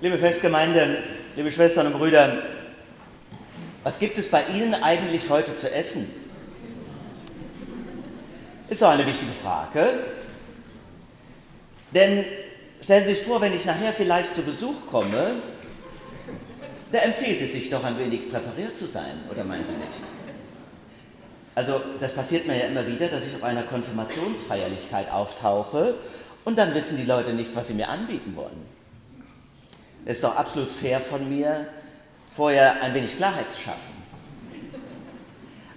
Liebe 0.00 0.16
Festgemeinde, 0.16 0.98
liebe 1.34 1.50
Schwestern 1.50 1.88
und 1.88 1.94
Brüder, 1.94 2.40
was 3.82 3.98
gibt 3.98 4.16
es 4.16 4.30
bei 4.30 4.44
Ihnen 4.54 4.74
eigentlich 4.74 5.28
heute 5.28 5.56
zu 5.56 5.74
essen? 5.74 6.08
Ist 8.68 8.80
doch 8.80 8.90
eine 8.90 9.04
wichtige 9.04 9.32
Frage. 9.32 9.88
Denn 11.90 12.24
stellen 12.84 13.06
Sie 13.06 13.14
sich 13.14 13.24
vor, 13.24 13.40
wenn 13.40 13.52
ich 13.52 13.64
nachher 13.64 13.92
vielleicht 13.92 14.36
zu 14.36 14.42
Besuch 14.42 14.86
komme, 14.88 15.34
da 16.92 16.98
empfiehlt 16.98 17.40
es 17.40 17.50
sich 17.50 17.68
doch 17.68 17.82
ein 17.82 17.98
wenig 17.98 18.28
präpariert 18.28 18.76
zu 18.76 18.86
sein, 18.86 19.24
oder 19.28 19.42
meinen 19.42 19.66
Sie 19.66 19.72
nicht? 19.72 20.02
Also 21.56 21.80
das 21.98 22.12
passiert 22.12 22.46
mir 22.46 22.56
ja 22.56 22.66
immer 22.66 22.86
wieder, 22.86 23.08
dass 23.08 23.26
ich 23.26 23.34
auf 23.34 23.42
einer 23.42 23.64
Konfirmationsfeierlichkeit 23.64 25.10
auftauche 25.10 25.96
und 26.44 26.56
dann 26.56 26.72
wissen 26.72 26.96
die 26.96 27.04
Leute 27.04 27.32
nicht, 27.32 27.56
was 27.56 27.66
sie 27.66 27.74
mir 27.74 27.88
anbieten 27.88 28.36
wollen. 28.36 28.77
Es 30.04 30.18
ist 30.18 30.24
doch 30.24 30.36
absolut 30.36 30.70
fair 30.70 31.00
von 31.00 31.28
mir, 31.28 31.68
vorher 32.34 32.82
ein 32.82 32.94
wenig 32.94 33.16
Klarheit 33.16 33.50
zu 33.50 33.60
schaffen. 33.60 33.98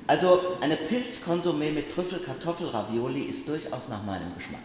Also 0.07 0.41
eine 0.59 0.75
Pilzkonsumé 0.75 1.71
mit 1.71 1.89
Trüffel-Kartoffel-Ravioli 1.91 3.21
ist 3.21 3.47
durchaus 3.47 3.87
nach 3.87 4.03
meinem 4.03 4.33
Geschmack. 4.35 4.61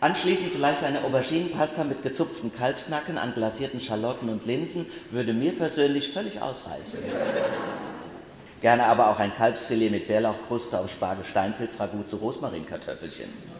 Anschließend 0.00 0.52
vielleicht 0.52 0.84
eine 0.84 1.02
Auberginenpasta 1.02 1.84
mit 1.84 2.02
gezupften 2.02 2.52
Kalbsnacken 2.54 3.16
an 3.16 3.32
glasierten 3.32 3.80
Schalotten 3.80 4.28
und 4.28 4.44
Linsen 4.44 4.86
würde 5.10 5.32
mir 5.32 5.52
persönlich 5.52 6.12
völlig 6.12 6.42
ausreichen. 6.42 6.98
Gerne 8.60 8.84
aber 8.84 9.10
auch 9.10 9.18
ein 9.18 9.34
Kalbsfilet 9.34 9.90
mit 9.90 10.08
Bärlauchkruste 10.08 10.78
aus 10.78 10.90
Spargel-Steinpilz-Ragout 10.90 12.08
zu 12.08 12.16
Rosmarinkartoffelchen. 12.16 13.55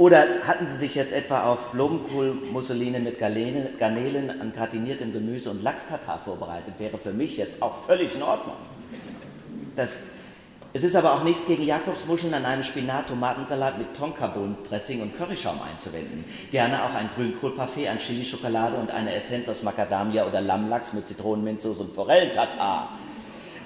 Oder 0.00 0.24
hatten 0.46 0.66
Sie 0.66 0.78
sich 0.78 0.94
jetzt 0.94 1.12
etwa 1.12 1.42
auf 1.42 1.72
Blumenkohlmusseline 1.72 3.00
mit 3.00 3.18
Garnelen, 3.18 3.76
Garnelen 3.78 4.40
an 4.40 4.50
gratiniertem 4.50 5.12
Gemüse 5.12 5.50
und 5.50 5.62
Lachs-Tatar 5.62 6.18
vorbereitet? 6.18 6.72
Wäre 6.78 6.96
für 6.96 7.12
mich 7.12 7.36
jetzt 7.36 7.60
auch 7.60 7.74
völlig 7.74 8.14
in 8.14 8.22
Ordnung. 8.22 8.56
Das, 9.76 9.98
es 10.72 10.84
ist 10.84 10.96
aber 10.96 11.12
auch 11.12 11.22
nichts 11.22 11.44
gegen 11.44 11.64
Jakobsmuscheln 11.64 12.32
an 12.32 12.46
einem 12.46 12.62
Spinat-Tomatensalat 12.62 13.76
mit 13.76 13.94
Tonkabohnen-Dressing 13.94 15.02
und 15.02 15.18
Curryschaum 15.18 15.60
einzuwenden. 15.70 16.24
Gerne 16.50 16.82
auch 16.82 16.94
ein 16.94 17.10
Grünkohlparfait 17.14 17.88
an 17.88 17.98
Chilischokolade 17.98 18.78
und 18.78 18.90
eine 18.90 19.14
Essenz 19.14 19.50
aus 19.50 19.62
Macadamia 19.62 20.26
oder 20.26 20.40
Lammlachs 20.40 20.94
mit 20.94 21.06
Zitronenminzsoße 21.06 21.82
und 21.82 21.94
Forellentatar. 21.94 22.88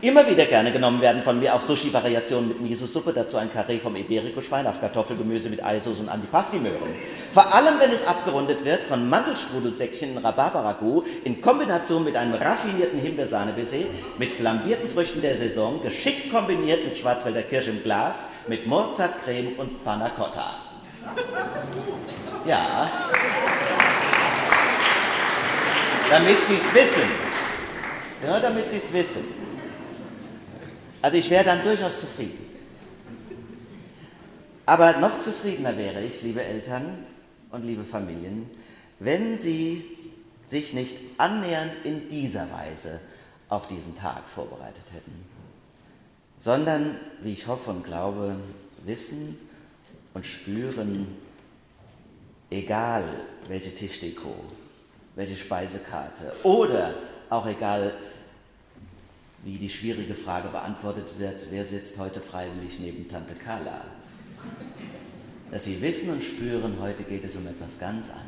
Immer 0.05 0.29
wieder 0.29 0.45
gerne 0.45 0.71
genommen 0.71 1.01
werden 1.01 1.23
von 1.23 1.39
mir 1.39 1.55
auch 1.55 1.63
Sushi-Variationen 1.63 2.49
mit 2.49 2.61
Miso-Suppe, 2.61 3.15
dazu 3.15 3.39
ein 3.39 3.51
Karree 3.51 3.79
vom 3.79 3.97
Iberico-Schwein 3.97 4.67
auf 4.67 4.79
Kartoffelgemüse 4.79 5.49
mit 5.49 5.65
Eisauce 5.65 6.01
und 6.01 6.11
Antipasti-Möhren. 6.11 6.95
Vor 7.33 7.55
allem, 7.55 7.81
wenn 7.81 7.91
es 7.91 8.07
abgerundet 8.07 8.67
wird 8.67 8.85
von 8.85 9.09
Mandelstrudelsäckchen 9.09 10.19
Rhabarber-Ragout 10.19 11.05
in 11.25 11.41
Kombination 11.41 12.05
mit 12.05 12.17
einem 12.17 12.35
raffinierten 12.35 13.01
Himbeersahne-Baiser 13.01 13.87
mit 14.19 14.33
flambierten 14.33 14.91
Früchten 14.91 15.23
der 15.23 15.39
Saison, 15.39 15.83
geschickt 15.83 16.31
kombiniert 16.31 16.85
mit 16.85 16.99
Schwarzwälder 16.99 17.41
Kirsch 17.41 17.69
im 17.69 17.83
Glas, 17.83 18.29
mit 18.47 18.67
Mozartcreme 18.67 19.55
und 19.57 19.83
Panna 19.85 20.11
Cotta. 20.11 20.59
Ja. 22.47 22.91
Damit 26.11 26.37
Sie 26.47 26.57
es 26.57 26.75
wissen. 26.75 27.09
Ja, 28.23 28.39
damit 28.39 28.69
Sie 28.69 28.77
es 28.77 28.93
wissen. 28.93 29.44
Also 31.05 31.19
ich 31.19 31.29
wäre 31.29 31.45
dann 31.45 31.63
durchaus 31.63 31.99
zufrieden. 31.99 32.39
Aber 34.65 34.97
noch 34.97 35.21
zufriedener 35.21 35.77
wäre 35.77 36.03
ich, 36.03 36.23
liebe 36.23 36.43
Eltern 36.43 37.05
und 37.51 37.63
liebe 37.63 37.85
Familien, 37.85 38.49
wenn 39.01 39.37
Sie 39.37 39.85
sich 40.47 40.73
nicht 40.73 40.97
annähernd 41.19 41.73
in 41.85 42.09
dieser 42.09 42.51
Weise 42.51 43.01
auf 43.51 43.67
diesen 43.67 43.95
Tag 43.95 44.27
vorbereitet 44.27 44.95
hätten, 44.95 45.27
sondern, 46.39 46.97
wie 47.20 47.35
ich 47.35 47.48
hoffe 47.48 47.73
und 47.73 47.85
glaube, 47.85 48.37
wissen 48.87 49.39
und 50.14 50.25
spüren, 50.25 51.19
egal 52.48 53.05
welche 53.48 53.75
Tischdeko, 53.75 54.35
welche 55.17 55.37
Speisekarte 55.37 56.33
oder 56.45 56.95
auch 57.29 57.45
egal 57.45 57.93
wie 59.45 59.59
die 59.59 59.69
schwierige 59.69 60.15
Frage 60.15 60.49
beantwortet 60.49 61.19
wird, 61.19 61.47
wer 61.51 61.65
sitzt 61.65 61.99
heute 61.99 62.21
freiwillig 62.21 62.81
neben 62.81 63.07
Tante 63.09 63.35
Carla? 63.35 63.85
Dass 65.51 65.65
Sie 65.65 65.81
wissen 65.83 66.11
und 66.11 66.23
spüren, 66.23 66.79
heute 66.81 67.03
geht 67.03 67.25
es 67.25 67.37
um 67.37 67.47
etwas 67.47 67.79
ganz 67.79 68.09
anderes. 68.09 68.25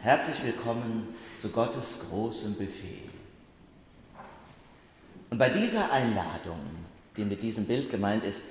Herzlich 0.00 0.44
willkommen 0.44 1.08
zu 1.38 1.48
Gottes 1.48 2.00
großem 2.08 2.54
Buffet. 2.54 3.08
Und 5.30 5.38
bei 5.38 5.48
dieser 5.48 5.90
Einladung, 5.90 6.60
die 7.16 7.24
mit 7.24 7.42
diesem 7.42 7.64
Bild 7.64 7.90
gemeint 7.90 8.24
ist, 8.24 8.42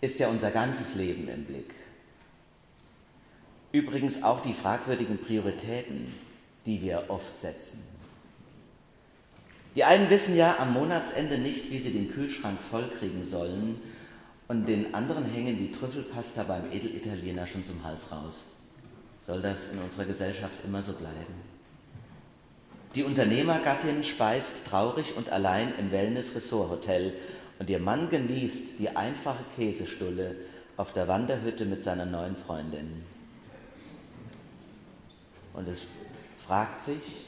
ist 0.00 0.20
ja 0.20 0.28
unser 0.28 0.52
ganzes 0.52 0.94
Leben 0.94 1.28
im 1.28 1.44
Blick. 1.44 1.74
Übrigens 3.72 4.22
auch 4.22 4.40
die 4.40 4.52
fragwürdigen 4.52 5.18
Prioritäten, 5.18 6.14
die 6.64 6.80
wir 6.80 7.06
oft 7.08 7.36
setzen. 7.36 7.95
Die 9.76 9.84
einen 9.84 10.08
wissen 10.08 10.34
ja 10.34 10.56
am 10.58 10.72
Monatsende 10.72 11.36
nicht, 11.36 11.70
wie 11.70 11.78
sie 11.78 11.92
den 11.92 12.10
Kühlschrank 12.10 12.60
vollkriegen 12.62 13.22
sollen, 13.22 13.78
und 14.48 14.66
den 14.66 14.94
anderen 14.94 15.24
hängen 15.24 15.58
die 15.58 15.70
Trüffelpasta 15.70 16.44
beim 16.44 16.70
Edelitaliener 16.72 17.46
schon 17.46 17.62
zum 17.62 17.84
Hals 17.84 18.10
raus. 18.10 18.52
Soll 19.20 19.42
das 19.42 19.72
in 19.72 19.78
unserer 19.80 20.04
Gesellschaft 20.04 20.56
immer 20.64 20.82
so 20.82 20.92
bleiben? 20.92 21.34
Die 22.94 23.02
Unternehmergattin 23.02 24.02
speist 24.02 24.66
traurig 24.66 25.14
und 25.16 25.30
allein 25.30 25.74
im 25.78 25.90
Wellness-Ressort-Hotel 25.90 27.12
und 27.58 27.68
ihr 27.68 27.80
Mann 27.80 28.08
genießt 28.08 28.78
die 28.78 28.90
einfache 28.90 29.44
Käsestulle 29.56 30.36
auf 30.78 30.92
der 30.92 31.08
Wanderhütte 31.08 31.66
mit 31.66 31.82
seiner 31.82 32.06
neuen 32.06 32.36
Freundin. 32.36 33.02
Und 35.52 35.68
es 35.68 35.84
fragt 36.38 36.82
sich, 36.82 37.26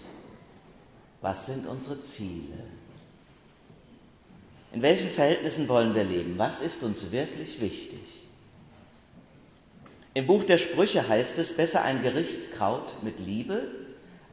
was 1.21 1.47
sind 1.47 1.67
unsere 1.67 2.01
Ziele? 2.01 2.65
In 4.73 4.83
welchen 4.83 5.11
Verhältnissen 5.11 5.69
wollen 5.69 5.95
wir 5.95 6.05
leben? 6.05 6.35
Was 6.39 6.61
ist 6.61 6.83
uns 6.83 7.11
wirklich 7.11 7.61
wichtig? 7.61 8.23
Im 10.15 10.27
Buch 10.27 10.45
der 10.45 10.59
Sprüche 10.59 11.09
heißt 11.09 11.39
es, 11.39 11.57
besser 11.57 11.83
ein 11.83 12.03
Gericht 12.03 12.53
Kraut 12.55 13.03
mit 13.03 13.19
Liebe 13.19 13.69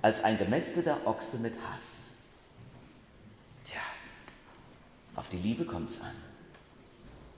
als 0.02 0.24
ein 0.24 0.38
gemästeter 0.38 0.98
Ochse 1.06 1.38
mit 1.38 1.54
Hass. 1.68 2.12
Tja, 3.66 3.82
auf 5.16 5.28
die 5.30 5.38
Liebe 5.38 5.66
kommt 5.66 5.92
es 5.92 6.02
an. 6.02 6.16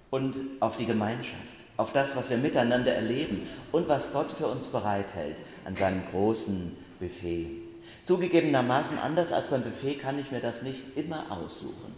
Und 0.09 0.37
auf 0.61 0.75
die 0.77 0.85
Gemeinschaft, 0.85 1.57
auf 1.75 1.91
das, 1.91 2.15
was 2.15 2.29
wir 2.29 2.37
miteinander 2.37 2.93
erleben 2.93 3.47
und 3.71 3.87
was 3.87 4.13
Gott 4.13 4.31
für 4.31 4.47
uns 4.47 4.67
bereithält 4.67 5.35
an 5.65 5.75
seinem 5.75 6.01
großen 6.09 6.77
Buffet. 6.99 7.66
Zugegebenermaßen 8.07 8.99
anders 8.99 9.33
als 9.33 9.47
beim 9.47 9.63
Buffet 9.63 9.95
kann 9.95 10.17
ich 10.17 10.31
mir 10.31 10.39
das 10.39 10.61
nicht 10.61 10.95
immer 10.95 11.25
aussuchen, 11.29 11.93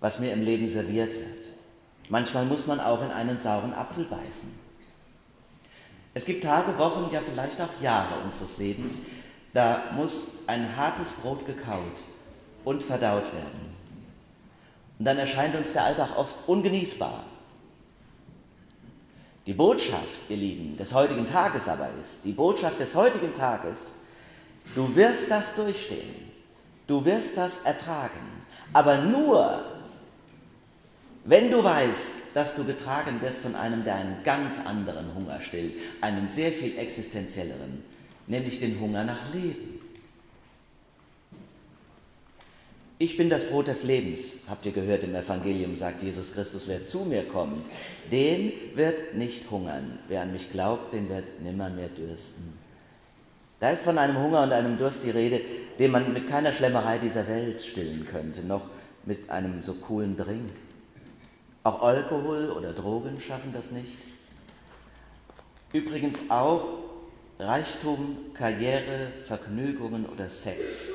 was 0.00 0.18
mir 0.18 0.32
im 0.32 0.42
Leben 0.42 0.66
serviert 0.66 1.12
wird. 1.12 1.48
Manchmal 2.08 2.46
muss 2.46 2.66
man 2.66 2.80
auch 2.80 3.02
in 3.02 3.10
einen 3.10 3.36
sauren 3.36 3.74
Apfel 3.74 4.04
beißen. 4.06 4.50
Es 6.14 6.24
gibt 6.24 6.42
Tage, 6.42 6.78
Wochen, 6.78 7.12
ja 7.12 7.20
vielleicht 7.20 7.60
auch 7.60 7.82
Jahre 7.82 8.24
unseres 8.24 8.56
Lebens, 8.56 9.00
da 9.52 9.82
muss 9.94 10.28
ein 10.46 10.74
hartes 10.74 11.12
Brot 11.12 11.44
gekaut 11.44 12.00
und 12.64 12.82
verdaut 12.82 13.30
werden. 13.34 13.74
Und 14.98 15.04
dann 15.04 15.18
erscheint 15.18 15.54
uns 15.54 15.74
der 15.74 15.84
Alltag 15.84 16.16
oft 16.16 16.48
ungenießbar. 16.48 17.24
Die 19.46 19.52
Botschaft, 19.52 20.20
ihr 20.30 20.38
Lieben, 20.38 20.74
des 20.78 20.94
heutigen 20.94 21.30
Tages 21.30 21.68
aber 21.68 21.90
ist, 22.00 22.24
die 22.24 22.32
Botschaft 22.32 22.80
des 22.80 22.94
heutigen 22.94 23.34
Tages, 23.34 23.92
Du 24.74 24.94
wirst 24.96 25.30
das 25.30 25.54
durchstehen. 25.54 26.14
Du 26.86 27.04
wirst 27.04 27.36
das 27.36 27.64
ertragen. 27.64 28.20
Aber 28.72 28.98
nur, 29.02 29.64
wenn 31.24 31.50
du 31.50 31.62
weißt, 31.62 32.12
dass 32.34 32.56
du 32.56 32.64
getragen 32.64 33.20
wirst 33.20 33.40
von 33.42 33.54
einem, 33.54 33.84
der 33.84 33.96
einen 33.96 34.22
ganz 34.24 34.58
anderen 34.64 35.14
Hunger 35.14 35.40
stillt, 35.40 35.74
einen 36.00 36.28
sehr 36.28 36.50
viel 36.50 36.78
existenzielleren, 36.78 37.84
nämlich 38.26 38.60
den 38.60 38.80
Hunger 38.80 39.04
nach 39.04 39.32
Leben. 39.32 39.80
Ich 42.98 43.16
bin 43.16 43.28
das 43.28 43.48
Brot 43.48 43.66
des 43.66 43.82
Lebens, 43.82 44.36
habt 44.48 44.64
ihr 44.64 44.70
gehört 44.70 45.02
im 45.02 45.14
Evangelium, 45.14 45.74
sagt 45.74 46.02
Jesus 46.02 46.32
Christus, 46.32 46.68
wer 46.68 46.84
zu 46.84 47.00
mir 47.00 47.24
kommt, 47.24 47.66
den 48.12 48.52
wird 48.74 49.14
nicht 49.14 49.50
hungern. 49.50 49.98
Wer 50.06 50.22
an 50.22 50.32
mich 50.32 50.52
glaubt, 50.52 50.92
den 50.92 51.08
wird 51.08 51.40
nimmer 51.40 51.68
mehr 51.68 51.88
dürsten. 51.88 52.61
Da 53.62 53.70
ist 53.70 53.84
von 53.84 53.96
einem 53.96 54.18
Hunger 54.18 54.42
und 54.42 54.52
einem 54.52 54.76
Durst 54.76 55.04
die 55.04 55.10
Rede, 55.10 55.40
den 55.78 55.92
man 55.92 56.12
mit 56.12 56.28
keiner 56.28 56.52
Schlemmerei 56.52 56.98
dieser 56.98 57.28
Welt 57.28 57.62
stillen 57.62 58.04
könnte, 58.10 58.42
noch 58.44 58.70
mit 59.04 59.30
einem 59.30 59.62
so 59.62 59.74
coolen 59.74 60.16
Drink. 60.16 60.50
Auch 61.62 61.80
Alkohol 61.80 62.50
oder 62.50 62.72
Drogen 62.72 63.20
schaffen 63.20 63.52
das 63.52 63.70
nicht. 63.70 64.00
Übrigens 65.72 66.28
auch 66.28 66.70
Reichtum, 67.38 68.16
Karriere, 68.34 69.12
Vergnügungen 69.24 70.06
oder 70.06 70.28
Sex 70.28 70.88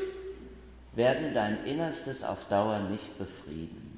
werden 0.94 1.34
dein 1.34 1.64
Innerstes 1.64 2.22
auf 2.22 2.50
Dauer 2.50 2.80
nicht 2.80 3.18
befrieden. 3.18 3.98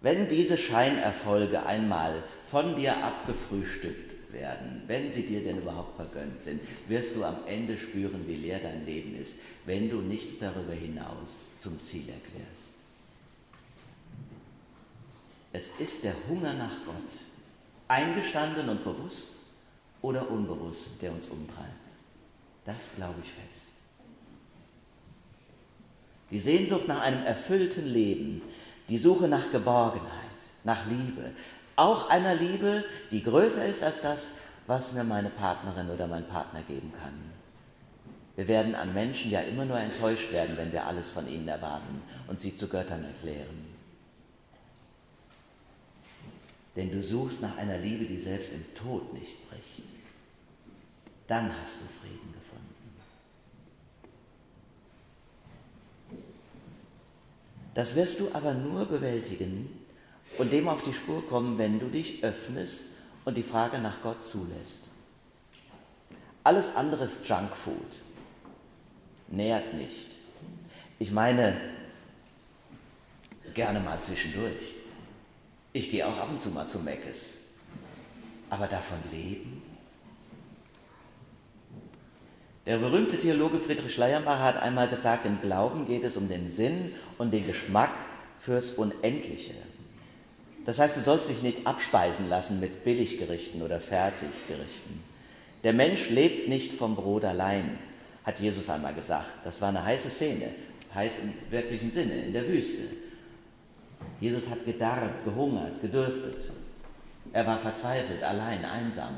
Wenn 0.00 0.28
diese 0.28 0.58
Scheinerfolge 0.58 1.64
einmal 1.64 2.12
von 2.44 2.74
dir 2.74 2.96
abgefrühstückt 3.04 4.19
werden, 4.32 4.82
wenn 4.86 5.10
sie 5.12 5.22
dir 5.22 5.42
denn 5.42 5.58
überhaupt 5.58 5.96
vergönnt 5.96 6.40
sind, 6.40 6.60
wirst 6.88 7.16
du 7.16 7.24
am 7.24 7.36
Ende 7.46 7.76
spüren, 7.76 8.26
wie 8.26 8.36
leer 8.36 8.58
dein 8.58 8.86
Leben 8.86 9.16
ist, 9.16 9.36
wenn 9.66 9.88
du 9.90 10.00
nichts 10.00 10.38
darüber 10.38 10.72
hinaus 10.72 11.48
zum 11.58 11.80
Ziel 11.82 12.08
erklärst. 12.08 12.68
Es 15.52 15.70
ist 15.78 16.04
der 16.04 16.14
Hunger 16.28 16.54
nach 16.54 16.84
Gott, 16.84 17.20
eingestanden 17.88 18.68
und 18.68 18.84
bewusst 18.84 19.32
oder 20.02 20.30
unbewusst, 20.30 21.02
der 21.02 21.12
uns 21.12 21.26
umtreibt. 21.26 21.68
Das 22.64 22.90
glaube 22.94 23.16
ich 23.22 23.32
fest. 23.32 23.70
Die 26.30 26.38
Sehnsucht 26.38 26.86
nach 26.86 27.00
einem 27.00 27.26
erfüllten 27.26 27.86
Leben, 27.86 28.42
die 28.88 28.98
Suche 28.98 29.26
nach 29.26 29.50
Geborgenheit, 29.50 30.10
nach 30.62 30.86
Liebe, 30.86 31.32
auch 31.80 32.10
einer 32.10 32.34
Liebe, 32.34 32.84
die 33.10 33.22
größer 33.22 33.64
ist 33.64 33.82
als 33.82 34.02
das, 34.02 34.32
was 34.66 34.92
mir 34.92 35.02
meine 35.02 35.30
Partnerin 35.30 35.90
oder 35.90 36.06
mein 36.06 36.26
Partner 36.28 36.62
geben 36.62 36.92
kann. 37.00 37.14
Wir 38.36 38.46
werden 38.48 38.74
an 38.74 38.94
Menschen 38.94 39.30
ja 39.30 39.40
immer 39.40 39.64
nur 39.64 39.78
enttäuscht 39.78 40.30
werden, 40.30 40.56
wenn 40.56 40.72
wir 40.72 40.86
alles 40.86 41.10
von 41.10 41.26
ihnen 41.26 41.48
erwarten 41.48 42.02
und 42.28 42.38
sie 42.38 42.54
zu 42.54 42.68
Göttern 42.68 43.04
erklären. 43.04 43.66
Denn 46.76 46.92
du 46.92 47.02
suchst 47.02 47.42
nach 47.42 47.56
einer 47.56 47.78
Liebe, 47.78 48.04
die 48.04 48.18
selbst 48.18 48.52
im 48.52 48.64
Tod 48.74 49.12
nicht 49.12 49.48
bricht. 49.50 49.82
Dann 51.26 51.50
hast 51.60 51.80
du 51.80 51.86
Frieden 51.86 52.32
gefunden. 52.32 52.66
Das 57.74 57.94
wirst 57.94 58.20
du 58.20 58.28
aber 58.32 58.52
nur 58.52 58.84
bewältigen 58.86 59.80
und 60.40 60.54
dem 60.54 60.70
auf 60.70 60.82
die 60.82 60.94
Spur 60.94 61.28
kommen, 61.28 61.58
wenn 61.58 61.78
du 61.78 61.88
dich 61.88 62.24
öffnest 62.24 62.84
und 63.26 63.36
die 63.36 63.42
Frage 63.42 63.78
nach 63.78 64.00
Gott 64.02 64.24
zulässt. 64.24 64.84
Alles 66.42 66.76
andere 66.76 67.04
ist 67.04 67.28
Junkfood, 67.28 68.00
nährt 69.28 69.74
nicht. 69.74 70.16
Ich 70.98 71.10
meine, 71.10 71.60
gerne 73.52 73.80
mal 73.80 74.00
zwischendurch. 74.00 74.76
Ich 75.74 75.90
gehe 75.90 76.06
auch 76.06 76.16
ab 76.16 76.30
und 76.30 76.40
zu 76.40 76.48
mal 76.48 76.66
zu 76.66 76.78
Meckes. 76.78 77.36
Aber 78.48 78.66
davon 78.66 78.98
leben? 79.12 79.60
Der 82.64 82.78
berühmte 82.78 83.18
Theologe 83.18 83.60
Friedrich 83.60 83.92
Schleiermacher 83.92 84.42
hat 84.42 84.62
einmal 84.62 84.88
gesagt, 84.88 85.26
im 85.26 85.38
Glauben 85.42 85.84
geht 85.84 86.04
es 86.04 86.16
um 86.16 86.30
den 86.30 86.50
Sinn 86.50 86.94
und 87.18 87.30
den 87.30 87.46
Geschmack 87.46 87.92
fürs 88.38 88.70
Unendliche. 88.70 89.52
Das 90.64 90.78
heißt, 90.78 90.96
du 90.96 91.00
sollst 91.00 91.28
dich 91.28 91.42
nicht 91.42 91.66
abspeisen 91.66 92.28
lassen 92.28 92.60
mit 92.60 92.84
Billiggerichten 92.84 93.62
oder 93.62 93.80
Fertiggerichten. 93.80 95.00
Der 95.64 95.72
Mensch 95.72 96.10
lebt 96.10 96.48
nicht 96.48 96.72
vom 96.72 96.96
Brot 96.96 97.24
allein, 97.24 97.78
hat 98.24 98.40
Jesus 98.40 98.68
einmal 98.68 98.94
gesagt. 98.94 99.44
Das 99.44 99.60
war 99.60 99.70
eine 99.70 99.84
heiße 99.84 100.10
Szene, 100.10 100.50
heiß 100.94 101.20
im 101.20 101.32
wirklichen 101.50 101.90
Sinne, 101.90 102.14
in 102.24 102.32
der 102.32 102.46
Wüste. 102.46 102.82
Jesus 104.20 104.48
hat 104.48 104.64
gedarrt, 104.64 105.24
gehungert, 105.24 105.80
gedürstet. 105.80 106.50
Er 107.32 107.46
war 107.46 107.58
verzweifelt, 107.58 108.22
allein, 108.22 108.64
einsam. 108.64 109.14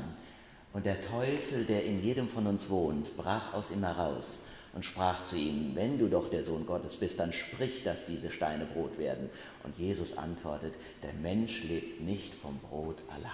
Und 0.71 0.85
der 0.85 0.99
Teufel, 1.01 1.65
der 1.65 1.85
in 1.85 2.01
jedem 2.01 2.27
von 2.29 2.47
uns 2.47 2.69
wohnt, 2.69 3.15
brach 3.17 3.53
aus 3.53 3.71
ihm 3.71 3.83
heraus 3.83 4.39
und 4.73 4.83
sprach 4.83 5.23
zu 5.23 5.37
ihm, 5.37 5.71
wenn 5.75 5.99
du 5.99 6.07
doch 6.07 6.29
der 6.29 6.43
Sohn 6.43 6.65
Gottes 6.65 6.95
bist, 6.95 7.19
dann 7.19 7.31
sprich, 7.31 7.83
dass 7.83 8.07
diese 8.07 8.31
Steine 8.31 8.65
Brot 8.65 8.97
werden. 8.97 9.29
Und 9.63 9.77
Jesus 9.77 10.17
antwortet, 10.17 10.73
der 11.03 11.13
Mensch 11.13 11.63
lebt 11.63 12.01
nicht 12.01 12.33
vom 12.33 12.57
Brot 12.57 12.97
allein. 13.09 13.31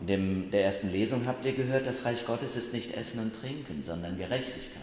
In 0.00 0.06
dem, 0.06 0.50
der 0.50 0.64
ersten 0.64 0.92
Lesung 0.92 1.26
habt 1.26 1.46
ihr 1.46 1.54
gehört, 1.54 1.86
das 1.86 2.04
Reich 2.04 2.26
Gottes 2.26 2.56
ist 2.56 2.74
nicht 2.74 2.94
Essen 2.94 3.20
und 3.20 3.34
Trinken, 3.34 3.82
sondern 3.82 4.18
Gerechtigkeit 4.18 4.82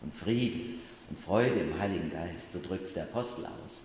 und 0.00 0.14
Frieden 0.14 0.80
und 1.10 1.20
Freude 1.20 1.60
im 1.60 1.78
Heiligen 1.78 2.10
Geist, 2.10 2.52
so 2.52 2.60
drückt 2.66 2.84
es 2.84 2.94
der 2.94 3.04
Apostel 3.04 3.44
aus. 3.44 3.82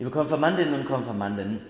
Liebe 0.00 0.10
Konfirmandinnen 0.10 0.74
und 0.74 0.86
Konfirmanden, 0.86 1.60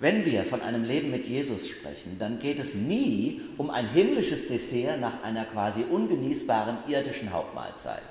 wenn 0.00 0.24
wir 0.24 0.46
von 0.46 0.62
einem 0.62 0.82
Leben 0.84 1.10
mit 1.10 1.26
Jesus 1.26 1.68
sprechen, 1.68 2.18
dann 2.18 2.38
geht 2.38 2.58
es 2.58 2.74
nie 2.74 3.42
um 3.58 3.68
ein 3.68 3.86
himmlisches 3.86 4.48
Dessert 4.48 4.98
nach 4.98 5.22
einer 5.22 5.44
quasi 5.44 5.84
ungenießbaren 5.84 6.78
irdischen 6.88 7.32
Hauptmahlzeit. 7.32 8.02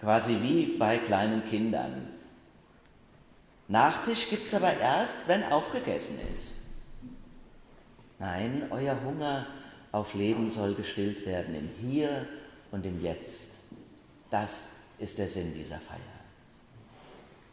Quasi 0.00 0.38
wie 0.40 0.76
bei 0.78 0.98
kleinen 0.98 1.44
Kindern. 1.44 2.06
Nachtisch 3.66 4.30
gibt 4.30 4.46
es 4.46 4.54
aber 4.54 4.78
erst, 4.78 5.26
wenn 5.26 5.42
aufgegessen 5.44 6.18
ist. 6.36 6.52
Nein, 8.20 8.68
euer 8.70 8.96
Hunger 9.04 9.46
auf 9.90 10.14
Leben 10.14 10.48
soll 10.48 10.74
gestillt 10.74 11.26
werden 11.26 11.56
im 11.56 11.68
Hier 11.80 12.26
und 12.70 12.86
im 12.86 13.02
Jetzt. 13.02 13.50
Das 14.30 14.76
ist 15.00 15.18
der 15.18 15.28
Sinn 15.28 15.52
dieser 15.56 15.80
Feier. 15.80 15.98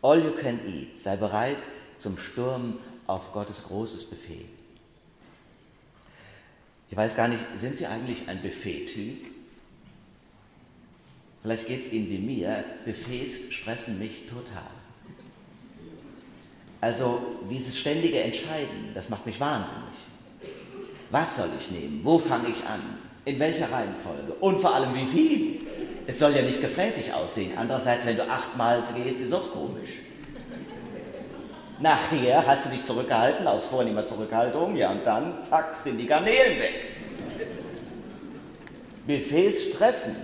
All 0.04 0.24
you 0.24 0.32
can 0.32 0.60
eat, 0.68 0.98
sei 0.98 1.16
bereit 1.16 1.58
zum 2.02 2.18
Sturm 2.18 2.80
auf 3.08 3.32
Gottes 3.32 3.64
großes 3.64 4.06
Buffet. 4.06 4.46
Ich 6.90 6.98
weiß 6.98 7.16
gar 7.16 7.28
nicht, 7.28 7.44
sind 7.56 7.78
Sie 7.78 7.86
eigentlich 7.86 8.28
ein 8.28 8.42
Buffet-Typ? 8.42 9.28
Vielleicht 11.42 11.68
geht 11.68 11.82
es 11.82 11.92
Ihnen 11.92 12.10
wie 12.10 12.18
mir, 12.18 12.64
Buffets 12.86 13.52
stressen 13.54 13.98
mich 13.98 14.28
total. 14.28 14.70
Also 16.82 17.22
dieses 17.50 17.78
ständige 17.78 18.20
Entscheiden, 18.22 18.92
das 18.94 19.10
macht 19.10 19.26
mich 19.26 19.40
wahnsinnig. 19.40 19.98
Was 21.12 21.36
soll 21.36 21.50
ich 21.58 21.72
nehmen? 21.72 22.00
Wo 22.04 22.18
fange 22.18 22.50
ich 22.50 22.66
an? 22.66 22.82
In 23.26 23.40
welcher 23.40 23.72
Reihenfolge? 23.72 24.34
Und 24.40 24.60
vor 24.60 24.74
allem 24.74 24.94
wie 24.96 25.06
viel? 25.06 25.60
Es 26.08 26.20
soll 26.20 26.36
ja 26.36 26.42
nicht 26.42 26.60
gefräßig 26.60 27.14
aussehen. 27.14 27.52
Andererseits, 27.56 28.06
wenn 28.06 28.18
du 28.18 28.28
achtmal 28.28 28.82
gehst, 28.96 29.22
ist 29.22 29.34
auch 29.34 29.52
komisch. 29.52 30.00
Nachher 31.82 32.46
hast 32.46 32.66
du 32.66 32.70
dich 32.70 32.84
zurückgehalten, 32.84 33.48
aus 33.48 33.66
vornehmer 33.66 34.06
Zurückhaltung, 34.06 34.76
ja, 34.76 34.92
und 34.92 35.06
dann, 35.06 35.42
zack, 35.42 35.74
sind 35.74 35.98
die 35.98 36.06
Garnelen 36.06 36.60
weg. 36.60 36.86
Buffets 39.08 39.64
stressen. 39.64 40.16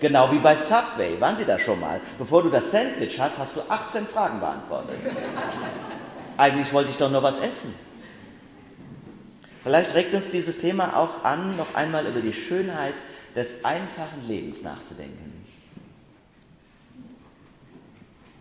Genau 0.00 0.30
wie 0.32 0.38
bei 0.38 0.56
Subway. 0.56 1.18
Waren 1.20 1.36
Sie 1.36 1.44
da 1.44 1.58
schon 1.58 1.78
mal? 1.78 2.00
Bevor 2.18 2.42
du 2.42 2.50
das 2.50 2.70
Sandwich 2.72 3.18
hast, 3.20 3.38
hast 3.38 3.56
du 3.56 3.60
18 3.68 4.06
Fragen 4.06 4.40
beantwortet. 4.40 4.96
Eigentlich 6.36 6.72
wollte 6.72 6.90
ich 6.90 6.96
doch 6.96 7.10
nur 7.10 7.22
was 7.22 7.38
essen. 7.38 7.72
Vielleicht 9.62 9.94
regt 9.94 10.12
uns 10.12 10.28
dieses 10.28 10.58
Thema 10.58 10.96
auch 10.96 11.24
an, 11.24 11.56
noch 11.56 11.74
einmal 11.74 12.04
über 12.06 12.20
die 12.20 12.32
Schönheit 12.32 12.94
des 13.36 13.64
einfachen 13.64 14.26
Lebens 14.26 14.62
nachzudenken. 14.62 15.33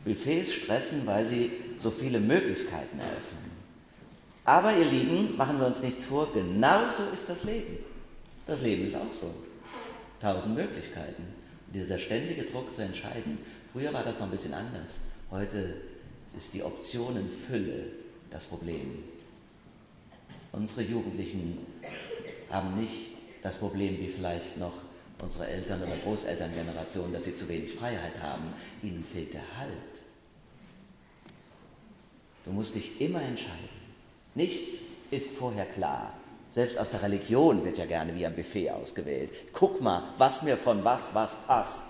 Buffets 0.05 0.53
stressen, 0.53 1.05
weil 1.05 1.25
sie 1.25 1.51
so 1.77 1.91
viele 1.91 2.19
Möglichkeiten 2.19 2.99
eröffnen. 2.99 3.51
Aber 4.45 4.75
ihr 4.75 4.85
Lieben, 4.85 5.37
machen 5.37 5.59
wir 5.59 5.67
uns 5.67 5.81
nichts 5.81 6.03
vor, 6.03 6.33
genauso 6.33 7.03
ist 7.13 7.29
das 7.29 7.45
Leben. 7.45 7.77
Das 8.45 8.61
Leben 8.61 8.83
ist 8.83 8.95
auch 8.95 9.11
so. 9.11 9.33
Tausend 10.19 10.55
Möglichkeiten. 10.55 11.23
Und 11.67 11.75
dieser 11.75 11.97
ständige 11.97 12.43
Druck 12.43 12.73
zu 12.73 12.81
entscheiden. 12.81 13.37
Früher 13.71 13.93
war 13.93 14.03
das 14.03 14.19
noch 14.19 14.25
ein 14.25 14.31
bisschen 14.31 14.53
anders. 14.53 14.97
Heute 15.31 15.75
ist 16.35 16.53
die 16.53 16.63
Optionenfülle 16.63 17.85
das 18.29 18.45
Problem. 18.45 19.03
Unsere 20.51 20.81
Jugendlichen 20.81 21.59
haben 22.49 22.79
nicht 22.79 23.13
das 23.41 23.55
Problem 23.55 23.97
wie 23.99 24.07
vielleicht 24.07 24.57
noch 24.57 24.73
unsere 25.23 25.47
Eltern- 25.47 25.81
oder 25.81 25.95
Großelterngeneration, 26.03 27.11
dass 27.13 27.23
sie 27.23 27.35
zu 27.35 27.47
wenig 27.47 27.73
Freiheit 27.73 28.21
haben. 28.21 28.43
Ihnen 28.81 29.03
fehlt 29.03 29.33
der 29.33 29.41
Halt. 29.57 30.01
Du 32.45 32.51
musst 32.51 32.75
dich 32.75 32.99
immer 32.99 33.21
entscheiden. 33.21 33.69
Nichts 34.35 34.79
ist 35.11 35.31
vorher 35.31 35.65
klar. 35.65 36.13
Selbst 36.49 36.77
aus 36.77 36.91
der 36.91 37.01
Religion 37.01 37.63
wird 37.65 37.77
ja 37.77 37.85
gerne 37.85 38.13
wie 38.15 38.25
ein 38.25 38.35
Buffet 38.35 38.71
ausgewählt. 38.71 39.31
Guck 39.53 39.81
mal, 39.81 40.03
was 40.17 40.43
mir 40.43 40.57
von 40.57 40.83
was 40.83 41.15
was 41.15 41.35
passt. 41.47 41.83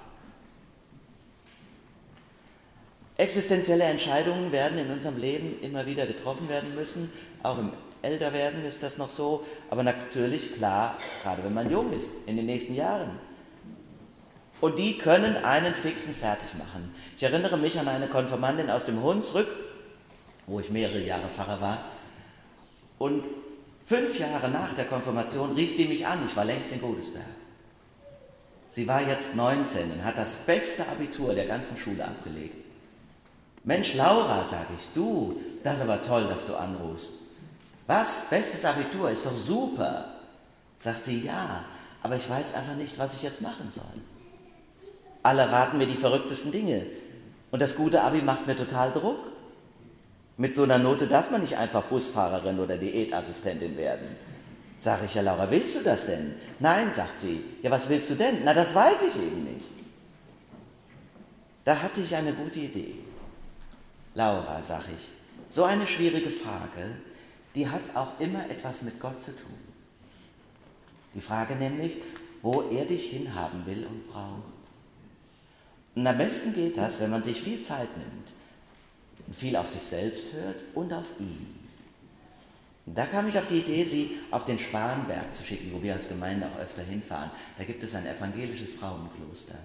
Existenzielle 3.18 3.84
Entscheidungen 3.84 4.52
werden 4.52 4.78
in 4.78 4.90
unserem 4.90 5.18
Leben 5.18 5.60
immer 5.62 5.86
wieder 5.86 6.06
getroffen 6.08 6.50
werden 6.50 6.74
müssen, 6.76 7.12
auch 7.44 7.60
im 7.60 7.72
älter 8.04 8.34
werden, 8.34 8.64
ist 8.64 8.84
das 8.84 8.98
noch 8.98 9.10
so. 9.10 9.44
Aber 9.72 9.82
natürlich, 9.82 10.54
klar, 10.54 10.98
gerade 11.24 11.44
wenn 11.44 11.54
man 11.54 11.70
jung 11.70 11.92
ist, 11.92 12.12
in 12.28 12.36
den 12.36 12.46
nächsten 12.46 12.76
Jahren. 12.76 13.20
Und 14.62 14.78
die 14.80 14.98
können 14.98 15.36
einen 15.38 15.74
fixen 15.74 16.14
fertig 16.14 16.54
machen. 16.54 16.94
Ich 17.18 17.24
erinnere 17.24 17.58
mich 17.58 17.80
an 17.80 17.88
eine 17.88 18.08
Konfirmandin 18.08 18.70
aus 18.70 18.86
dem 18.86 19.02
Hunsrück, 19.02 19.48
wo 20.48 20.60
ich 20.60 20.70
mehrere 20.70 21.00
Jahre 21.00 21.28
Pfarrer 21.28 21.60
war. 21.60 21.86
Und 22.98 23.28
fünf 23.86 24.18
Jahre 24.20 24.50
nach 24.50 24.74
der 24.74 24.86
Konfirmation 24.86 25.54
rief 25.54 25.76
die 25.76 25.86
mich 25.86 26.06
an, 26.06 26.24
ich 26.26 26.36
war 26.36 26.46
längst 26.46 26.72
in 26.72 26.82
Godesberg. 26.82 27.26
Sie 28.70 28.88
war 28.88 29.08
jetzt 29.08 29.36
19 29.36 29.92
und 29.92 30.04
hat 30.04 30.18
das 30.18 30.36
beste 30.36 30.88
Abitur 30.88 31.36
der 31.36 31.46
ganzen 31.46 31.78
Schule 31.78 32.06
abgelegt. 32.06 32.66
Mensch, 33.66 33.94
Laura, 33.94 34.44
sage 34.44 34.74
ich, 34.76 34.88
du, 34.94 35.40
das 35.62 35.80
ist 35.80 35.84
aber 35.84 36.02
toll, 36.02 36.28
dass 36.28 36.46
du 36.46 36.56
anrufst. 36.56 37.12
Was? 37.88 38.30
Bestes 38.30 38.66
Abitur, 38.66 39.10
ist 39.10 39.26
doch 39.26 39.36
super. 39.36 40.06
Sagt 40.78 41.04
sie, 41.06 41.26
ja, 41.26 41.64
aber 42.02 42.16
ich 42.16 42.30
weiß 42.30 42.54
einfach 42.56 42.76
nicht, 42.76 42.98
was 43.00 43.14
ich 43.14 43.24
jetzt 43.24 43.42
machen 43.42 43.70
soll. 43.70 43.84
Alle 45.22 45.50
raten 45.52 45.78
mir 45.78 45.88
die 45.88 45.96
verrücktesten 45.96 46.52
Dinge. 46.52 46.86
Und 47.52 47.62
das 47.62 47.76
gute 47.76 48.02
Abi 48.02 48.22
macht 48.22 48.48
mir 48.48 48.56
total 48.56 48.92
Druck. 48.92 49.20
Mit 50.38 50.54
so 50.54 50.64
einer 50.64 50.80
Note 50.80 51.08
darf 51.08 51.30
man 51.30 51.42
nicht 51.42 51.58
einfach 51.58 51.84
Busfahrerin 51.84 52.60
oder 52.60 52.78
Diätassistentin 52.78 53.78
werden. 53.78 54.08
Sag 54.80 55.04
ich 55.06 55.14
ja, 55.14 55.22
Laura, 55.22 55.50
willst 55.50 55.76
du 55.76 55.82
das 55.82 56.08
denn? 56.08 56.34
Nein, 56.60 56.92
sagt 56.92 57.20
sie. 57.20 57.42
Ja, 57.62 57.72
was 57.72 57.88
willst 57.88 58.10
du 58.10 58.16
denn? 58.16 58.40
Na, 58.44 58.54
das 58.54 58.74
weiß 58.76 59.04
ich 59.08 59.16
eben 59.16 59.44
nicht. 59.44 59.70
Da 61.64 61.82
hatte 61.82 62.02
ich 62.02 62.16
eine 62.16 62.34
gute 62.34 62.60
Idee. 62.60 62.96
Laura, 64.16 64.62
sag 64.62 64.84
ich, 64.96 65.10
so 65.50 65.64
eine 65.64 65.88
schwierige 65.88 66.30
Frage, 66.30 66.98
die 67.56 67.70
hat 67.70 67.82
auch 67.96 68.20
immer 68.20 68.50
etwas 68.50 68.82
mit 68.82 69.00
Gott 69.00 69.22
zu 69.22 69.32
tun. 69.32 69.58
Die 71.14 71.22
Frage 71.22 71.56
nämlich, 71.56 71.98
wo 72.42 72.62
er 72.64 72.86
dich 72.86 73.12
hinhaben 73.12 73.66
will 73.66 73.86
und 73.86 74.08
braucht. 74.10 74.54
Und 75.96 76.08
am 76.08 76.18
besten 76.18 76.54
geht 76.54 76.78
das, 76.78 77.00
wenn 77.00 77.12
man 77.12 77.22
sich 77.22 77.42
viel 77.42 77.62
Zeit 77.62 77.96
nimmt 77.98 78.34
und 79.28 79.36
viel 79.36 79.56
auf 79.56 79.68
sich 79.68 79.84
selbst 79.84 80.34
hört 80.34 80.64
und 80.74 80.92
auf 80.92 81.08
ihn. 81.20 81.60
Da 82.86 83.06
kam 83.06 83.30
ich 83.30 83.38
auf 83.38 83.48
die 83.48 83.60
Idee, 83.60 83.86
sie 83.86 84.18
auf 84.32 84.44
den 84.44 84.60
Schwanberg 84.60 85.34
zu 85.34 85.44
schicken, 85.44 85.72
wo 85.72 85.82
wir 85.82 85.94
als 85.94 86.10
Gemeinde 86.10 86.48
auch 86.48 86.60
öfter 86.60 86.82
hinfahren. 86.82 87.32
Da 87.58 87.64
gibt 87.64 87.82
es 87.84 87.96
ein 87.96 88.06
evangelisches 88.06 88.74
Frauenkloster. 88.74 89.58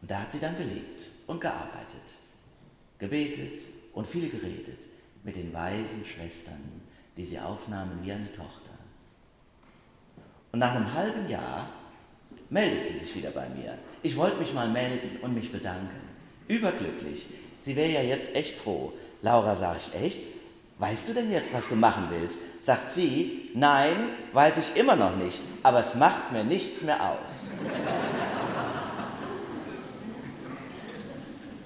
Und 0.00 0.10
da 0.10 0.22
hat 0.22 0.32
sie 0.32 0.40
dann 0.40 0.56
gelebt 0.56 1.10
und 1.26 1.40
gearbeitet, 1.40 2.14
gebetet 2.98 3.58
und 3.92 4.06
viel 4.06 4.30
geredet 4.30 4.78
mit 5.24 5.36
den 5.36 5.52
weisen 5.52 6.04
Schwestern, 6.04 6.82
die 7.16 7.24
sie 7.24 7.38
aufnahmen 7.38 7.98
wie 8.02 8.12
eine 8.12 8.30
Tochter. 8.32 8.70
Und 10.52 10.60
nach 10.60 10.74
einem 10.74 10.92
halben 10.94 11.28
Jahr 11.28 11.68
meldet 12.50 12.86
sie 12.86 12.96
sich 12.96 13.14
wieder 13.14 13.30
bei 13.30 13.48
mir. 13.50 13.76
Ich 14.02 14.16
wollte 14.16 14.38
mich 14.38 14.54
mal 14.54 14.68
melden 14.68 15.18
und 15.20 15.34
mich 15.34 15.52
bedanken. 15.52 16.00
Überglücklich. 16.46 17.26
Sie 17.60 17.76
wäre 17.76 17.92
ja 17.92 18.02
jetzt 18.02 18.34
echt 18.34 18.56
froh. 18.56 18.92
Laura, 19.22 19.56
sage 19.56 19.78
ich, 19.78 19.94
echt? 19.94 20.20
Weißt 20.78 21.08
du 21.08 21.12
denn 21.12 21.32
jetzt, 21.32 21.52
was 21.52 21.68
du 21.68 21.74
machen 21.74 22.04
willst? 22.10 22.38
Sagt 22.60 22.90
sie, 22.90 23.50
nein, 23.54 24.10
weiß 24.32 24.58
ich 24.58 24.76
immer 24.76 24.94
noch 24.94 25.16
nicht, 25.16 25.42
aber 25.64 25.80
es 25.80 25.96
macht 25.96 26.30
mir 26.32 26.44
nichts 26.44 26.82
mehr 26.82 26.98
aus. 27.10 27.48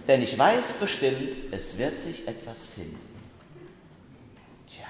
Denn 0.08 0.22
ich 0.22 0.36
weiß 0.36 0.74
bestimmt, 0.74 1.36
es 1.52 1.78
wird 1.78 2.00
sich 2.00 2.26
etwas 2.26 2.64
finden. 2.64 2.98
Tja. 4.66 4.86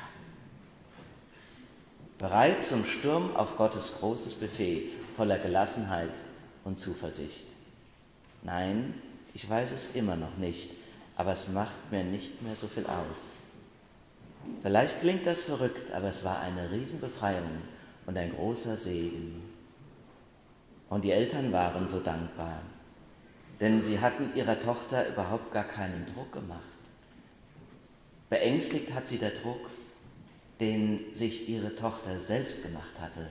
Bereit 2.23 2.63
zum 2.63 2.85
Sturm 2.85 3.35
auf 3.35 3.57
Gottes 3.57 3.95
großes 3.99 4.37
Buffet 4.37 4.91
voller 5.17 5.41
Gelassenheit 5.41 6.13
und 6.63 6.79
Zuversicht. 6.79 7.49
Nein, 8.45 8.95
ich 9.35 9.51
weiß 9.51 9.73
es 9.73 9.97
immer 9.97 10.15
noch 10.15 10.37
nicht, 10.37 10.71
aber 11.17 11.33
es 11.33 11.49
macht 11.49 11.91
mir 11.91 12.05
nicht 12.05 12.41
mehr 12.41 12.55
so 12.55 12.69
viel 12.69 12.87
aus. 12.87 13.33
Vielleicht 14.63 15.01
klingt 15.01 15.27
das 15.27 15.43
verrückt, 15.43 15.91
aber 15.91 16.11
es 16.11 16.25
war 16.25 16.39
eine 16.39 16.71
Riesenbefreiung 16.71 17.59
und 18.07 18.17
ein 18.17 18.33
großer 18.33 18.77
Segen. 18.77 19.43
Und 20.91 21.03
die 21.03 21.11
Eltern 21.11 21.51
waren 21.51 21.89
so 21.89 21.99
dankbar, 21.99 22.61
denn 23.59 23.83
sie 23.83 23.99
hatten 23.99 24.31
ihrer 24.37 24.61
Tochter 24.61 25.09
überhaupt 25.09 25.53
gar 25.53 25.65
keinen 25.65 26.07
Druck 26.15 26.31
gemacht. 26.31 26.61
Beängstigt 28.31 28.95
hat 28.95 29.09
sie 29.09 29.19
der 29.19 29.31
Druck, 29.31 29.69
den 30.63 31.13
sich 31.13 31.49
ihre 31.49 31.75
Tochter 31.75 32.21
selbst 32.21 32.63
gemacht 32.63 33.01
hatte. 33.01 33.29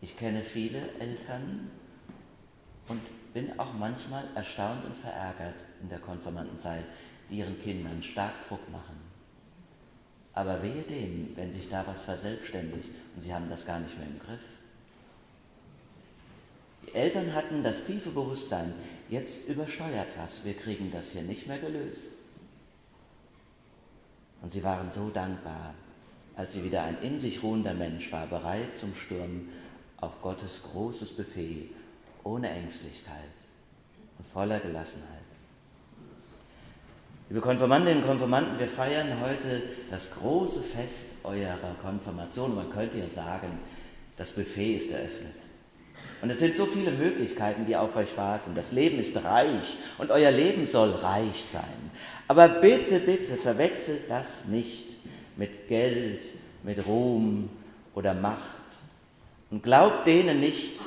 Ich 0.00 0.16
kenne 0.16 0.42
viele 0.42 0.80
Eltern 0.98 1.70
und 2.88 3.00
bin 3.32 3.56
auch 3.60 3.72
manchmal 3.74 4.24
erstaunt 4.34 4.84
und 4.84 4.96
verärgert 4.96 5.64
in 5.80 5.88
der 5.88 6.00
Konfirmandenzeit, 6.00 6.82
die 7.30 7.36
ihren 7.36 7.60
Kindern 7.60 8.02
stark 8.02 8.48
Druck 8.48 8.68
machen. 8.72 8.96
Aber 10.34 10.60
wehe 10.60 10.82
dem, 10.82 11.36
wenn 11.36 11.52
sich 11.52 11.68
da 11.68 11.86
was 11.86 12.02
verselbstständigt 12.02 12.90
und 13.14 13.20
sie 13.20 13.32
haben 13.32 13.48
das 13.48 13.64
gar 13.64 13.78
nicht 13.78 13.96
mehr 13.96 14.08
im 14.08 14.18
Griff. 14.18 14.42
Die 16.84 16.94
Eltern 16.94 17.32
hatten 17.32 17.62
das 17.62 17.84
tiefe 17.84 18.10
Bewusstsein, 18.10 18.74
jetzt 19.08 19.48
übersteuert 19.48 20.08
was, 20.16 20.44
wir 20.44 20.54
kriegen 20.54 20.90
das 20.90 21.12
hier 21.12 21.22
nicht 21.22 21.46
mehr 21.46 21.58
gelöst. 21.58 22.08
Und 24.42 24.50
sie 24.50 24.62
waren 24.62 24.90
so 24.90 25.10
dankbar, 25.10 25.74
als 26.36 26.52
sie 26.52 26.64
wieder 26.64 26.84
ein 26.84 26.98
in 27.02 27.18
sich 27.18 27.42
ruhender 27.42 27.74
Mensch 27.74 28.12
war, 28.12 28.26
bereit 28.26 28.76
zum 28.76 28.94
Sturm 28.94 29.48
auf 30.00 30.22
Gottes 30.22 30.62
großes 30.62 31.16
Buffet, 31.16 31.70
ohne 32.22 32.48
Ängstlichkeit 32.50 33.14
und 34.18 34.26
voller 34.26 34.60
Gelassenheit. 34.60 35.18
Liebe 37.28 37.40
Konfirmandinnen 37.40 38.02
und 38.02 38.08
Konfirmanden, 38.08 38.58
wir 38.58 38.68
feiern 38.68 39.20
heute 39.20 39.62
das 39.90 40.12
große 40.12 40.62
Fest 40.62 41.24
eurer 41.24 41.74
Konfirmation. 41.82 42.54
Man 42.54 42.70
könnte 42.70 42.98
ja 42.98 43.08
sagen, 43.08 43.58
das 44.16 44.30
Buffet 44.30 44.76
ist 44.76 44.90
eröffnet. 44.92 45.34
Und 46.20 46.30
es 46.30 46.40
sind 46.40 46.56
so 46.56 46.66
viele 46.66 46.90
Möglichkeiten, 46.90 47.64
die 47.64 47.76
auf 47.76 47.94
euch 47.96 48.16
warten. 48.16 48.52
Das 48.54 48.72
Leben 48.72 48.98
ist 48.98 49.22
reich 49.24 49.76
und 49.98 50.10
euer 50.10 50.30
Leben 50.30 50.66
soll 50.66 50.90
reich 50.90 51.44
sein. 51.44 51.90
Aber 52.26 52.48
bitte, 52.48 52.98
bitte 52.98 53.36
verwechselt 53.36 54.02
das 54.08 54.46
nicht 54.46 54.96
mit 55.36 55.68
Geld, 55.68 56.24
mit 56.64 56.84
Ruhm 56.86 57.48
oder 57.94 58.14
Macht. 58.14 58.42
Und 59.50 59.62
glaubt 59.62 60.06
denen 60.06 60.40
nicht, 60.40 60.80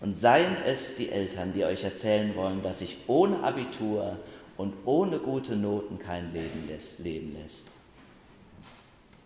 und 0.00 0.18
seien 0.18 0.56
es 0.64 0.96
die 0.96 1.10
Eltern, 1.10 1.52
die 1.52 1.64
euch 1.64 1.84
erzählen 1.84 2.34
wollen, 2.36 2.62
dass 2.62 2.78
sich 2.78 2.98
ohne 3.06 3.42
Abitur 3.42 4.16
und 4.56 4.74
ohne 4.84 5.18
gute 5.18 5.56
Noten 5.56 5.98
kein 5.98 6.32
Leben 6.32 6.68
leben 6.98 7.36
lässt. 7.40 7.66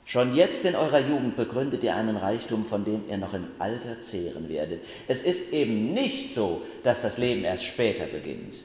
Schon 0.05 0.35
jetzt 0.35 0.65
in 0.65 0.75
eurer 0.75 0.99
Jugend 0.99 1.37
begründet 1.37 1.85
ihr 1.85 1.95
einen 1.95 2.17
Reichtum, 2.17 2.67
von 2.67 2.85
dem 2.85 3.09
ihr 3.09 3.19
noch 3.19 3.35
im 3.35 3.47
Alter 3.59 4.01
zehren 4.01 4.49
werdet. 4.49 4.85
Es 5.07 5.23
ist 5.23 5.53
eben 5.53 5.95
nicht 5.95 6.35
so, 6.35 6.63
dass 6.83 7.03
das 7.03 7.19
Leben 7.19 7.45
erst 7.45 7.65
später 7.65 8.07
beginnt, 8.07 8.65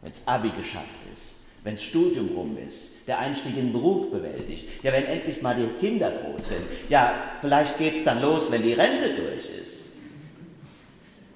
wenn 0.00 0.10
es 0.10 0.26
Abi 0.26 0.50
geschafft 0.50 1.00
ist, 1.12 1.34
wenn 1.62 1.76
das 1.76 1.84
Studium 1.84 2.30
rum 2.34 2.58
ist, 2.58 2.90
der 3.06 3.20
Einstieg 3.20 3.56
in 3.56 3.66
den 3.66 3.72
Beruf 3.72 4.10
bewältigt, 4.10 4.68
ja, 4.82 4.92
wenn 4.92 5.04
endlich 5.04 5.40
mal 5.40 5.54
die 5.54 5.68
Kinder 5.78 6.10
groß 6.10 6.48
sind, 6.48 6.62
ja, 6.88 7.36
vielleicht 7.40 7.78
geht 7.78 7.94
es 7.94 8.04
dann 8.04 8.20
los, 8.20 8.50
wenn 8.50 8.62
die 8.62 8.72
Rente 8.72 9.14
durch 9.14 9.48
ist. 9.62 9.82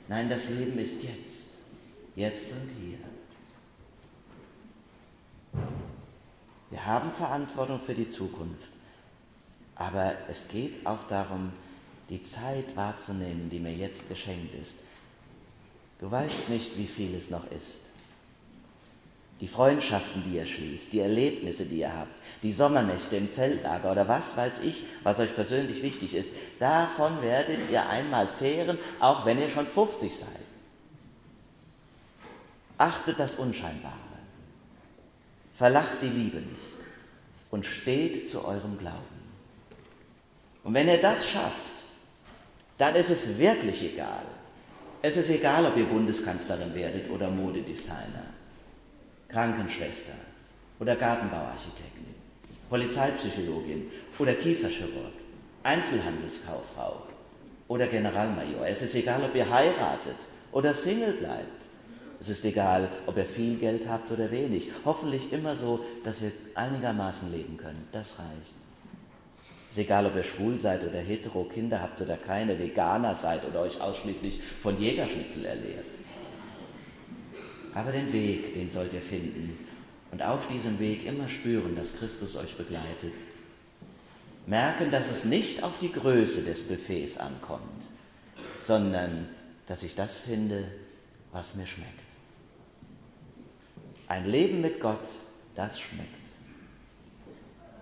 Nein, 0.08 0.28
das 0.28 0.48
Leben 0.50 0.78
ist 0.78 1.02
jetzt, 1.02 1.50
jetzt 2.14 2.52
und 2.52 2.70
hier. 2.80 2.98
Wir 6.70 6.84
haben 6.84 7.12
Verantwortung 7.12 7.78
für 7.78 7.94
die 7.94 8.08
Zukunft, 8.08 8.70
aber 9.76 10.14
es 10.28 10.49
geht 10.49 10.87
auch 10.87 11.02
darum, 11.04 11.52
die 12.09 12.23
Zeit 12.23 12.76
wahrzunehmen, 12.76 13.50
die 13.50 13.59
mir 13.59 13.75
jetzt 13.75 14.09
geschenkt 14.09 14.54
ist. 14.54 14.78
Du 16.00 16.11
weißt 16.11 16.50
nicht, 16.50 16.76
wie 16.78 16.87
viel 16.87 17.14
es 17.14 17.30
noch 17.30 17.50
ist. 17.50 17.90
Die 19.40 19.49
Freundschaften, 19.49 20.25
die 20.25 20.37
ihr 20.37 20.47
schließt, 20.47 20.92
die 20.95 21.00
Erlebnisse, 21.00 21.66
die 21.66 21.80
ihr 21.80 21.92
habt, 21.92 22.14
die 22.42 22.52
Sommernächte 22.52 23.16
im 23.16 23.30
Zeltlager 23.30 23.92
oder 23.92 24.09
was 24.09 24.35
weiß 24.35 24.61
ich, 24.61 24.85
was 25.02 25.18
euch 25.18 25.35
persönlich 25.35 25.83
wichtig 25.83 26.14
ist, 26.14 26.30
davon 26.59 27.21
werdet 27.21 27.59
ihr 27.71 27.87
einmal 27.87 28.33
zehren, 28.33 28.78
auch 28.99 29.26
wenn 29.26 29.38
ihr 29.38 29.50
schon 29.50 29.66
50 29.66 30.14
seid. 30.14 30.28
Achtet 32.78 33.18
das 33.18 33.35
Unscheinbare. 33.35 33.95
Verlacht 35.54 36.00
die 36.00 36.09
Liebe 36.09 36.38
nicht 36.38 36.76
und 37.50 37.66
steht 37.66 38.28
zu 38.28 38.45
eurem 38.45 38.78
Glauben. 38.78 39.15
Und 40.66 40.75
wenn 40.75 40.88
ihr 40.88 41.00
das 41.00 41.25
schafft, 41.25 41.85
dann 42.76 42.96
ist 42.96 43.11
es 43.11 43.38
wirklich 43.38 43.94
egal. 43.94 44.25
Es 45.00 45.16
ist 45.16 45.30
egal, 45.30 45.64
ob 45.64 45.76
ihr 45.76 45.85
Bundeskanzlerin 45.85 46.75
werdet 46.75 47.08
oder 47.08 47.30
Modedesigner, 47.30 48.26
Krankenschwester 49.28 50.14
oder 50.80 50.96
Gartenbauarchitekt, 50.96 51.92
Polizeipsychologin 52.68 53.92
oder 54.18 54.35
Kieferchirurg, 54.35 55.12
Einzelhandelskauffrau 55.62 57.04
oder 57.68 57.87
Generalmajor. 57.87 58.66
Es 58.66 58.82
ist 58.82 58.96
egal, 58.96 59.23
ob 59.23 59.37
ihr 59.37 59.49
heiratet 59.49 60.16
oder 60.50 60.75
Single 60.75 61.12
bleibt 61.12 61.62
Es 62.18 62.28
ist 62.28 62.44
egal, 62.44 62.88
ob 63.06 63.16
ihr 63.16 63.26
viel 63.26 63.56
Geld 63.56 63.87
habt 63.88 64.11
oder 64.11 64.32
wenig. 64.32 64.73
Hoffentlich 64.85 65.32
immer 65.32 65.54
so, 65.54 65.85
dass 66.02 66.23
ihr 66.23 66.32
einigermaßen 66.56 67.30
leben 67.30 67.56
könnt. 67.56 67.78
Das 67.92 68.18
reicht. 68.18 68.65
Ist 69.76 69.80
egal, 69.83 70.06
ob 70.06 70.16
ihr 70.16 70.23
schwul 70.23 70.59
seid 70.59 70.85
oder 70.85 71.00
hetero, 71.00 71.45
Kinder 71.45 71.83
habt 71.83 72.00
oder 72.00 72.16
keine, 72.16 72.59
Veganer 72.59 73.14
seid 73.14 73.45
oder 73.45 73.61
euch 73.61 73.78
ausschließlich 73.78 74.40
von 74.59 74.80
Jägerschnitzel 74.80 75.45
erlehrt. 75.45 75.85
Aber 77.75 77.92
den 77.92 78.11
Weg, 78.11 78.54
den 78.54 78.71
sollt 78.71 78.95
ihr 78.95 79.02
finden 79.02 79.59
und 80.12 80.23
auf 80.23 80.47
diesem 80.47 80.78
Weg 80.78 81.04
immer 81.04 81.28
spüren, 81.28 81.75
dass 81.75 81.99
Christus 81.99 82.37
euch 82.37 82.56
begleitet. 82.56 83.12
Merken, 84.47 84.90
dass 84.90 85.11
es 85.11 85.26
nicht 85.26 85.62
auf 85.62 85.76
die 85.76 85.92
Größe 85.92 86.40
des 86.40 86.62
Buffets 86.62 87.18
ankommt, 87.18 87.88
sondern 88.56 89.28
dass 89.66 89.83
ich 89.83 89.95
das 89.95 90.16
finde, 90.16 90.64
was 91.33 91.54
mir 91.54 91.66
schmeckt. 91.66 91.90
Ein 94.09 94.25
Leben 94.25 94.62
mit 94.62 94.80
Gott, 94.80 95.11
das 95.54 95.78
schmeckt. 95.78 96.36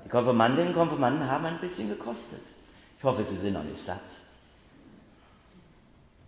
Die 0.04 0.08
Konfirmandinnen 0.08 0.68
und 0.68 0.78
Konfirmanden 0.78 1.30
haben 1.30 1.46
ein 1.46 1.58
bisschen 1.58 1.88
gekostet. 1.88 2.42
Ich 2.98 3.04
hoffe, 3.04 3.22
sie 3.22 3.36
sind 3.36 3.54
noch 3.54 3.64
nicht 3.64 3.78
satt. 3.78 4.00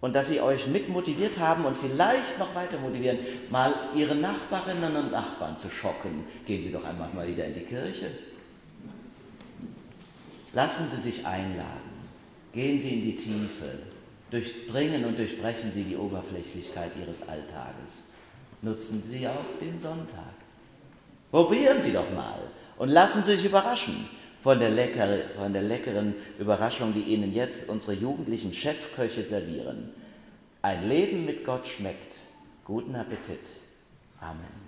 Und 0.00 0.14
dass 0.14 0.28
sie 0.28 0.40
euch 0.40 0.66
mitmotiviert 0.66 1.38
haben 1.38 1.64
und 1.64 1.76
vielleicht 1.76 2.38
noch 2.38 2.54
weiter 2.54 2.78
motivieren, 2.78 3.18
mal 3.50 3.74
ihre 3.94 4.14
Nachbarinnen 4.14 4.94
und 4.94 5.10
Nachbarn 5.10 5.56
zu 5.56 5.68
schocken. 5.68 6.24
Gehen 6.46 6.62
Sie 6.62 6.70
doch 6.70 6.84
einmal 6.84 7.08
mal 7.14 7.26
wieder 7.26 7.46
in 7.46 7.54
die 7.54 7.60
Kirche. 7.60 8.10
Lassen 10.52 10.86
Sie 10.88 11.00
sich 11.00 11.26
einladen. 11.26 11.96
Gehen 12.52 12.78
Sie 12.78 12.94
in 12.94 13.02
die 13.02 13.16
Tiefe. 13.16 13.78
Durchdringen 14.30 15.04
und 15.04 15.18
durchbrechen 15.18 15.72
Sie 15.72 15.84
die 15.84 15.96
Oberflächlichkeit 15.96 16.92
Ihres 17.00 17.28
Alltages. 17.28 18.04
Nutzen 18.62 19.02
Sie 19.02 19.26
auch 19.26 19.58
den 19.60 19.78
Sonntag. 19.78 20.34
Probieren 21.30 21.80
Sie 21.80 21.92
doch 21.92 22.10
mal 22.10 22.40
und 22.78 22.88
lassen 22.88 23.24
Sie 23.24 23.36
sich 23.36 23.44
überraschen 23.44 24.08
von 24.40 24.58
der, 24.58 24.70
lecker, 24.70 25.08
von 25.36 25.52
der 25.52 25.62
leckeren 25.62 26.14
Überraschung, 26.38 26.94
die 26.94 27.12
Ihnen 27.12 27.34
jetzt 27.34 27.68
unsere 27.68 27.94
jugendlichen 27.94 28.52
Chefköche 28.52 29.22
servieren. 29.22 29.92
Ein 30.62 30.88
Leben 30.88 31.24
mit 31.24 31.44
Gott 31.44 31.66
schmeckt. 31.66 32.18
Guten 32.64 32.94
Appetit. 32.94 33.40
Amen. 34.20 34.65